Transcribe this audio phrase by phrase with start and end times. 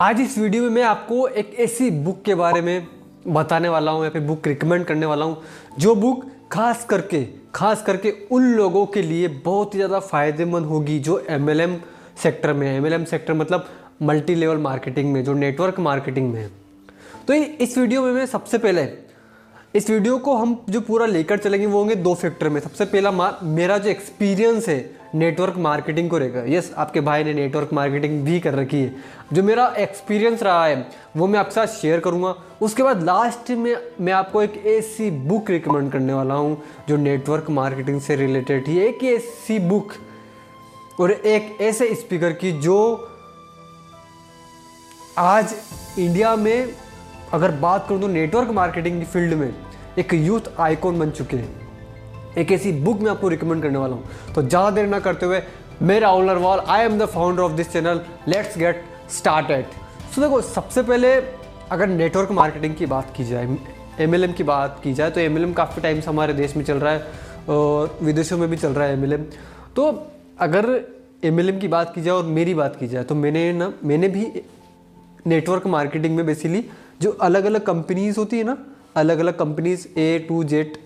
[0.00, 2.86] आज इस वीडियो में मैं आपको एक ऐसी बुक के बारे में
[3.28, 5.42] बताने वाला हूँ, या फिर बुक रिकमेंड करने वाला हूँ,
[5.78, 7.24] जो बुक खास करके
[7.54, 11.76] खास करके उन लोगों के लिए बहुत ही ज़्यादा फ़ायदेमंद होगी जो एमएलएम
[12.22, 13.68] सेक्टर में है। एम सेक्टर मतलब
[14.02, 16.48] मल्टी लेवल मार्केटिंग में, जो नेटवर्क मार्केटिंग में है।
[17.28, 18.82] तो इस वीडियो में मैं सबसे पहले
[19.74, 23.10] इस वीडियो को हम जो पूरा लेकर चलेंगे वो होंगे दो फैक्टर में। सबसे पहला
[23.42, 24.78] मेरा जो एक्सपीरियंस है
[25.14, 28.94] नेटवर्क मार्केटिंग को लेकर। यस आपके भाई ने नेटवर्क मार्केटिंग भी कर रखी है।
[29.32, 33.76] जो मेरा एक्सपीरियंस रहा है, वो मैं आपके साथ शेयर करूँगा। उसके बाद लास्ट में
[34.00, 38.78] मैं आपको एक ऐसी बुक रिकमेंड करने वाला हूँ, जो नेटवर्क मार्केटिंग से रिलेटेड ही
[38.80, 39.92] एक ऐसी बुक
[41.00, 42.78] और एक ऐसे स्पीकर की जो
[45.18, 45.54] आज
[45.98, 46.74] इंडिया में
[47.32, 49.52] अगर बात करूँ तो नेटवर्क मार्केटिंग की फ़ील्ड में
[49.98, 54.32] एक यूथ आइकॉन बन चुके हैं। एक ऐसी बुक मैं आपको रिकमेंड करने वाला हूँ।
[54.34, 55.42] तो ज़्यादा देर ना करते हुए
[55.82, 58.84] मेरा Rahul Narwal I am the founder of this channel let's get
[59.50, 59.66] started
[60.14, 61.14] so देखो, सबसे पहले
[61.70, 63.56] अगर नेटवर्क मार्केटिंग की बात की जाए
[64.00, 66.92] एमएलएम की बात की जाए तो एमएलएम काफ़ी टाइम से हमारे देश में चल रहा
[66.92, 69.24] है और विदेशों में भी चल रहा है एमएलएम
[69.76, 69.86] तो
[70.40, 70.68] अगर
[71.24, 74.26] एमएलएम की बात की जाए और मेरी बात की जाए तो मैंने ना, मैंने भी
[75.26, 76.64] नेटवर्क मार्केटिंग में बेसिकली
[77.00, 78.56] जो अलग अलग कंपनीज़ होती है ना
[78.96, 80.76] अलग अलग कंपनीज़ ए टू जेड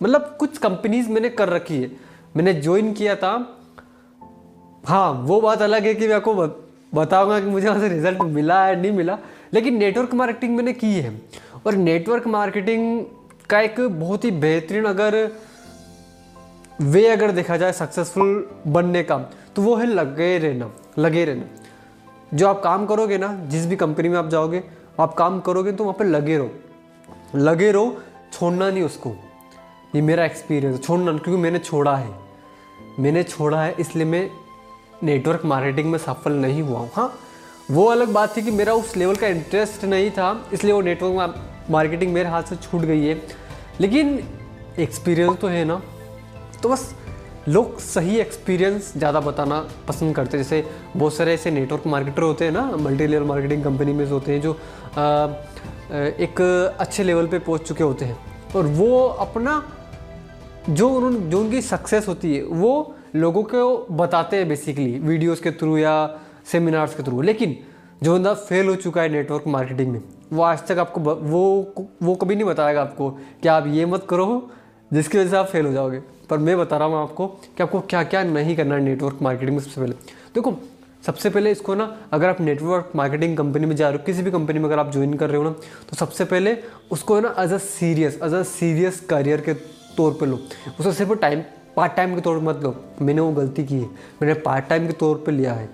[0.00, 1.90] मतलब कुछ कंपनीज़ मैंने कर रखी है।
[2.36, 3.32] मैंने ज्वाइन किया था।
[4.84, 6.34] हाँ वो बात अलग है कि मैं आपको
[6.94, 9.18] बताऊँगा कि मुझे वहाँ से रिज़ल्ट मिला है नहीं मिला,
[9.54, 11.20] लेकिन नेटवर्क मार्केटिंग मैंने की है।
[11.66, 13.04] और नेटवर्क मार्केटिंग
[13.50, 15.16] का एक बहुत ही बेहतरीन अगर
[16.82, 19.18] वे अगर देखा जाए सक्सेसफुल बनने का
[19.56, 21.44] तो वो है लगे रहना लगे रहना।
[22.34, 24.62] जो आप काम करोगे ना, जिस भी कंपनी में आप जाओगे
[25.00, 26.50] आप काम करोगे तो वहाँ पर लगे रहो।
[27.36, 28.00] लगे रहो,
[28.32, 29.14] छोड़ना नहीं उसको।
[29.94, 32.10] ये मेरा एक्सपीरियंस छोड़ना क्योंकि मैंने छोड़ा है।
[32.98, 34.30] मैंने छोड़ा है, इसलिए मैं
[35.02, 37.12] नेटवर्क मार्केटिंग में सफल नहीं हुआ हूँ। हाँ
[37.70, 41.66] वो अलग बात थी कि मेरा उस लेवल का इंटरेस्ट नहीं था, इसलिए वो नेटवर्क
[41.70, 43.20] मार्केटिंग मेरे हाथ से छूट गई है।
[43.80, 44.18] लेकिन
[44.78, 45.80] एक्सपीरियंस तो है ना।
[46.62, 46.94] तो बस
[47.48, 49.58] लोग सही एक्सपीरियंस ज़्यादा बताना
[49.88, 50.64] पसंद करते हैं। जैसे
[50.96, 54.40] बहुत सारे ऐसे नेटवर्क मार्केटर होते हैं ना मल्टी लेवल मार्केटिंग कंपनी में होते हैं
[54.40, 55.26] जो आ,
[55.92, 56.40] एक
[56.80, 58.16] अच्छे लेवल पे पहुँच चुके होते हैं।
[58.56, 59.62] और वो अपना
[60.70, 65.50] जो उन जो उनकी सक्सेस होती है वो लोगों को बताते हैं बेसिकली वीडियोस के
[65.52, 65.94] थ्रू या
[66.52, 67.56] सेमिनार्स के थ्रू लेकिन
[68.02, 70.00] जो बंदा फेल हो चुका है नेटवर्क मार्केटिंग में
[70.32, 71.42] वो आज तक आपको वो
[72.02, 73.10] वो कभी नहीं बताएगा आपको
[73.42, 74.50] कि आप ये मत करो
[74.92, 76.00] जिसकी वजह से आप फेल हो जाओगे।
[76.32, 79.56] पर मैं बता रहा हूँ आपको कि आपको क्या क्या नहीं करना है नेटवर्क मार्केटिंग
[79.56, 79.94] में सबसे पहले।
[80.34, 80.54] देखो,
[81.06, 84.30] सबसे पहले इसको ना, अगर आप नेटवर्क मार्केटिंग कंपनी में जा रहे हो, किसी भी
[84.30, 85.50] कंपनी में अगर आप ज्वाइन कर रहे हो ना
[85.90, 86.56] तो सबसे पहले
[86.92, 89.54] उसको है ना as a serious as a serious career के
[89.96, 90.38] तौर पे लो।
[90.80, 91.42] उसे सिर्फ़ टाइम
[91.76, 93.86] पार्ट टाइम के तौर पर मत लो। मैंने वो गलती की है।
[94.22, 95.68] मैंने पार्ट टाइम के तौर पर लिया है।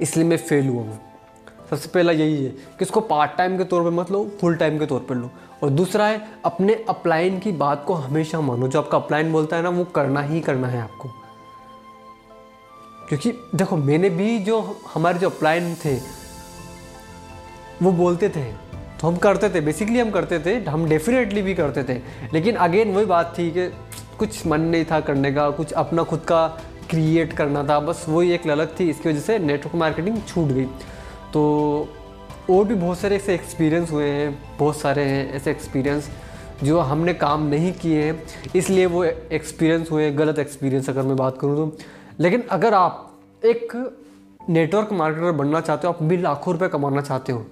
[0.00, 1.00] इसलिए मैं फेल हुआ हूँ।
[1.70, 4.78] सबसे पहला यही है कि इसको पार्ट टाइम के तौर पे मत लो फुल टाइम
[4.78, 5.30] के तौर पे लो।
[5.62, 9.62] और दूसरा है, अपने अपलाइन की बात को हमेशा मानो। जो आपका अपलाइन बोलता है
[9.62, 11.08] ना, वो करना ही करना है आपको।
[13.08, 15.96] क्योंकि देखो, मैंने भी जो, हमारे जो अपलाइन थे,
[17.82, 18.44] वो बोलते थे।
[19.00, 21.98] तो हम करते थे बेसिकली हम करते थे, हम डेफिनेटली भी करते थे।
[22.32, 23.68] लेकिन अगेन वही बात थी कि
[24.18, 26.48] कुछ मन नहीं था करने का, कुछ अपना खुद का
[26.90, 30.66] क्रिएट करना था। बस वही एक ललक थी, इसकी वजह से नेटवर्क मार्केटिंग छूट गई।
[31.34, 31.88] तो
[32.50, 36.10] और भी बहुत सारे ऐसे एक्सपीरियंस हुए हैं, बहुत सारे हैं ऐसे एक्सपीरियंस
[36.62, 38.22] जो हमने काम नहीं किए हैं,
[38.56, 41.76] इसलिए वो एक्सपीरियंस हुए, गलत एक्सपीरियंस अगर मैं बात करूँ तो।
[42.20, 43.72] लेकिन अगर आप एक
[44.50, 47.44] नेटवर्क मार्केटर बनना चाहते हो, आप भी लाखों रुपए कमाना चाहते हो,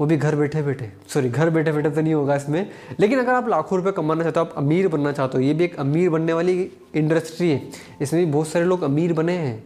[0.00, 3.32] वो भी घर बैठे बैठे सॉरी घर बैठे बैठे तो नहीं होगा इसमें, लेकिन अगर
[3.32, 6.10] आप लाखों रुपए कमाना चाहते हो, आप अमीर बनना चाहते हो, ये भी एक अमीर
[6.10, 7.62] बनने वाली इंडस्ट्री है,
[8.00, 9.62] इसमें भी बहुत सारे लोग अमीर बने हैं।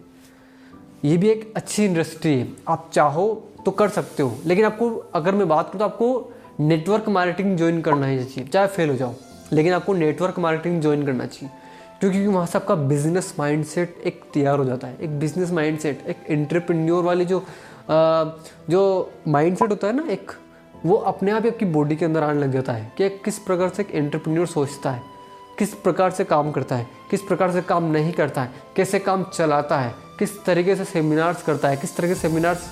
[1.05, 3.27] ये भी एक अच्छी इंडस्ट्री है। आप चाहो
[3.65, 7.81] तो कर सकते हो लेकिन आपको अगर मैं बात करूँ तो आपको नेटवर्क मार्केटिंग ज्वाइन
[7.81, 9.15] करना ही चाहिए चाहे फेल हो जाओ
[9.53, 11.51] लेकिन आपको नेटवर्क मार्केटिंग ज्वाइन करना चाहिए
[12.01, 16.17] क्योंकि वहाँ से आपका बिज़नेस माइंडसेट एक तैयार हो जाता है। एक बिज़नेस माइंडसेट एक
[16.29, 18.25] एंटरप्रेन्योर वाली जो आ,
[18.71, 20.33] जो माइंडसेट होता है ना एक
[20.87, 23.69] वो अपने आप ही आपकी बॉडी के अंदर आने लग जाता है कि किस प्रकार
[23.69, 25.03] से एक एंटरप्रेन्योर सोचता है
[25.59, 29.25] किस प्रकार से काम करता है किस प्रकार से काम नहीं करता है कैसे काम
[29.25, 32.70] चलाता है किस तरीके से सेमिनार्स करता है किस तरह के सेमिनार्स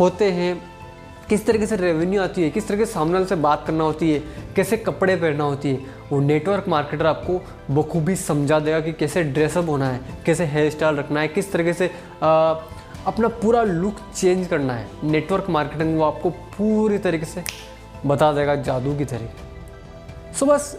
[0.00, 0.56] होते हैं
[1.28, 4.18] किस तरीके से रेवेन्यू आती है किस तरीके से सामने से बात करना होती है
[4.56, 7.40] कैसे कपड़े पहनना होती है वो नेटवर्क मार्केटर आपको
[7.74, 11.72] बखूबी समझा देगा कि कैसे ड्रेसअप होना है कैसे हेयर स्टाइल रखना है किस तरीके
[11.72, 11.90] से
[12.22, 12.54] आ,
[13.06, 17.44] अपना पूरा लुक चेंज करना है। नेटवर्क मार्केटिंग वो आपको पूरी तरीके से
[18.06, 20.76] बता देगा जादू की तरीके सो बस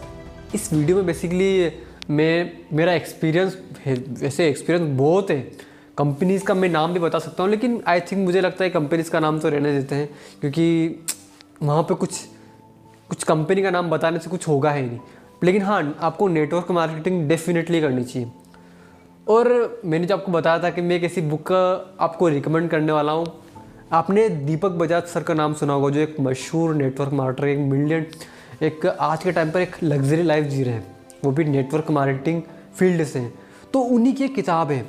[0.54, 1.72] इस वीडियो में बेसिकली
[2.10, 3.56] मैं मेरा एक्सपीरियंस
[3.86, 8.24] वैसे एक्सपीरियंस बहुत है। कंपनीज़ का मैं नाम भी बता सकता हूँ, लेकिन आई थिंक
[8.24, 10.08] मुझे लगता है कंपनीज़ का नाम तो रहने देते हैं,
[10.40, 11.04] क्योंकि
[11.62, 12.20] वहाँ पे कुछ
[13.10, 14.98] कुछ कंपनी का नाम बताने से कुछ होगा ही नहीं।
[15.44, 18.30] लेकिन हाँ आपको नेटवर्क मार्केटिंग डेफिनेटली करनी चाहिए।
[19.28, 22.92] और मैंने जो आपको बताया था कि मैं एक ऐसी बुक का आपको रिकमेंड करने
[22.92, 23.26] वाला हूँ।
[23.92, 28.06] आपने दीपक बजाज सर का नाम सुना होगा, जो एक मशहूर नेटवर्क मार्केटर एक मिलियन
[28.62, 32.42] एक आज के टाइम पर एक लग्जरी लाइफ जी रहे हैं। वो भी नेटवर्क मार्केटिंग
[32.76, 33.32] फ़ील्ड से हैं।
[33.72, 34.84] तो उन्हीं की एक किताब है।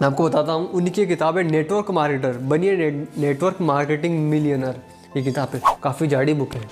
[0.00, 4.76] मैं आपको बताता हूँ उनकी किताब है नेटवर्क मार्केटर बनिए ने, नेटवर्क मार्केटिंग मिलियनर
[5.16, 6.68] ये किताब है काफ़ी जाड़ी बुक है।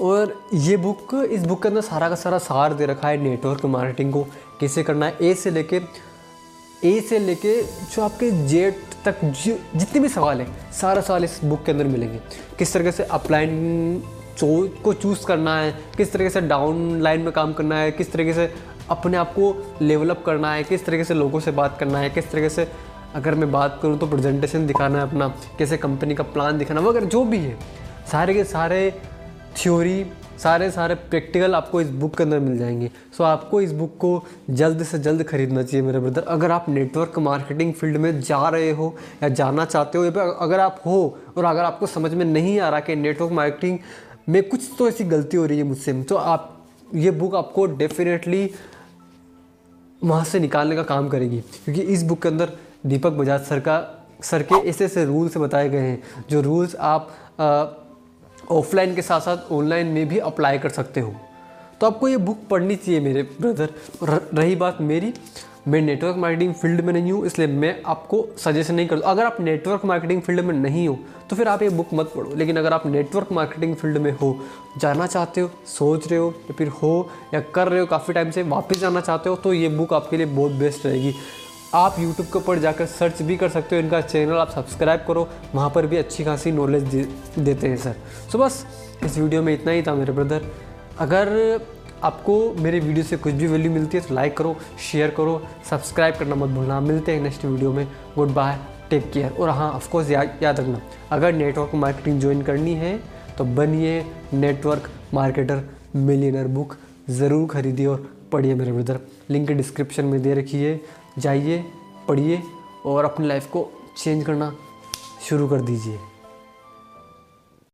[0.00, 3.64] और ये बुक इस बुक के अंदर सारा का सारा सार दे रखा है नेटवर्क
[3.66, 4.22] मार्केटिंग को
[4.60, 5.16] कैसे करना है?
[5.22, 5.80] ए से लेके
[6.84, 11.64] ए से लेके जो आपके जेट तक जितने भी सवाल हैं सारा सवाल इस बुक
[11.64, 12.20] के अंदर मिलेंगे।
[12.58, 14.02] किस तरीके से अपलाइन
[14.38, 18.12] चो को चूज़ करना है किस तरीके से डाउन लाइन में काम करना है किस
[18.12, 18.52] तरीके से
[18.90, 22.30] अपने आप को लेवलअप करना है, किस तरीके से लोगों से बात करना है, किस
[22.30, 22.68] तरीके से
[23.14, 27.06] अगर मैं बात करूँ तो प्रेजेंटेशन दिखाना है अपना, कैसे कंपनी का प्लान दिखाना वगैरह
[27.06, 27.56] जो भी है।
[28.12, 28.90] सारे के सारे
[29.56, 30.04] थ्योरी
[30.38, 34.22] सारे सारे प्रैक्टिकल आपको इस बुक के अंदर मिल जाएँगे। सो आपको इस बुक को
[34.50, 38.70] जल्द से जल्द खरीदना चाहिए मेरे ब्रदर अगर आप नेटवर्क मार्केटिंग फ़ील्ड में जा रहे
[38.70, 42.58] हो या जाना चाहते हो, या अगर आप हो और अगर आपको समझ में नहीं
[42.60, 43.78] आ रहा कि नेटवर्क मार्केटिंग
[44.28, 46.54] में कुछ तो ऐसी गलती हो रही है मुझसे। तो आप,
[46.94, 48.50] ये बुक आपको डेफिनेटली
[50.04, 52.52] वहाँ से निकालने का काम करेगी। क्योंकि इस बुक के अंदर
[52.86, 57.10] दीपक बजाज सर का, सर के ऐसे ऐसे रूल्स बताए गए हैं, जो रूल्स आप
[58.50, 61.14] ऑफलाइन के साथ साथ ऑनलाइन में भी अप्लाई कर सकते हो।
[61.80, 63.74] तो आपको ये बुक पढ़नी चाहिए मेरे ब्रदर
[64.34, 65.12] रही बात मेरी
[65.68, 69.40] मैं नेटवर्क मार्केटिंग फ़ील्ड में नहीं हूँ इसलिए मैं आपको सजेशन नहीं करता। अगर आप
[69.40, 70.98] नेटवर्क मार्केटिंग फ़ील्ड में नहीं हो
[71.30, 74.36] तो फिर आप ये बुक मत पढ़ो। लेकिन अगर आप नेटवर्क मार्केटिंग फ़ील्ड में हो
[74.78, 78.30] जाना चाहते हो सोच रहे हो या फिर हो या कर रहे हो काफ़ी टाइम
[78.30, 81.14] से वापस जाना चाहते हो तो ये बुक आपके लिए बहुत बेस्ट रहेगी।
[81.74, 85.28] आप यूट्यूब के ऊपर जाकर सर्च भी कर सकते हो इनका चैनल आप सब्सक्राइब करो।
[85.54, 87.08] वहाँ पर भी अच्छी खासी नॉलेज दे,
[87.38, 87.94] देते हैं सर
[88.32, 88.64] सो बस
[89.04, 90.50] इस वीडियो में इतना ही था मेरे ब्रदर
[91.00, 91.28] अगर
[92.02, 95.40] आपको मेरे वीडियो से कुछ भी वैल्यू मिलती है तो लाइक करो शेयर करो
[95.70, 98.58] सब्सक्राइब करना मत भूलना। मिलते हैं नेक्स्ट वीडियो में। गुड बाय
[98.90, 100.80] टेक केयर और हाँ ऑफकोर्स याद याद रखना,
[101.10, 102.98] अगर नेटवर्क मार्केटिंग ज्वाइन करनी है
[103.38, 104.04] तो बनिए
[104.34, 105.62] नेटवर्क मार्केटर
[105.96, 106.76] मिलियनर बुक
[107.10, 109.00] ज़रूर खरीदिए और पढ़िए मेरे ब्रदर
[109.30, 110.80] लिंक डिस्क्रिप्शन में दे रखी है।
[111.18, 111.64] जाइए,
[112.08, 112.42] पढ़िए
[112.86, 114.52] और अपनी लाइफ को चेंज करना
[115.28, 115.98] शुरू कर दीजिए।